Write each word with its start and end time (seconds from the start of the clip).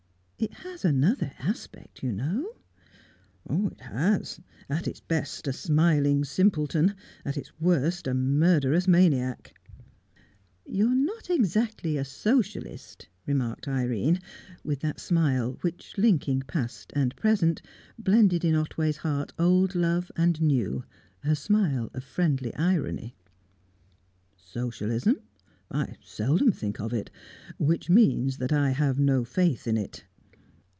"It 0.43 0.53
has 0.55 0.83
another 0.83 1.33
aspect, 1.37 2.01
you 2.01 2.11
know." 2.11 2.49
"It 3.47 3.79
has. 3.81 4.41
At 4.69 4.87
its 4.87 4.99
best, 4.99 5.47
a 5.47 5.53
smiling 5.53 6.25
simpleton; 6.25 6.95
at 7.23 7.37
its 7.37 7.51
worst, 7.61 8.07
a 8.07 8.15
murderous 8.15 8.87
maniac." 8.87 9.53
"You 10.65 10.87
are 10.87 10.95
not 10.95 11.29
exactly 11.29 11.95
a 11.95 12.03
socialist," 12.03 13.07
remarked 13.27 13.67
Irene, 13.67 14.19
with 14.63 14.79
that 14.79 14.99
smile 14.99 15.59
which, 15.61 15.95
linking 15.95 16.39
past 16.41 16.91
and 16.95 17.15
present, 17.15 17.61
blended 17.99 18.43
in 18.43 18.55
Otway's 18.55 18.97
heart 18.97 19.33
old 19.37 19.75
love 19.75 20.11
and 20.15 20.41
new 20.41 20.83
her 21.19 21.35
smile 21.35 21.91
of 21.93 22.03
friendly 22.03 22.51
irony. 22.55 23.15
"Socialism? 24.35 25.19
I 25.69 25.97
seldom 26.03 26.51
think 26.51 26.79
of 26.79 26.93
it; 26.93 27.11
which 27.59 27.91
means, 27.91 28.37
that 28.37 28.51
I 28.51 28.71
have 28.71 28.97
no 28.97 29.23
faith 29.23 29.67
in 29.67 29.77
it. 29.77 30.03